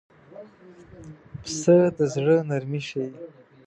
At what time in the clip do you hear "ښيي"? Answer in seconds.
2.87-3.07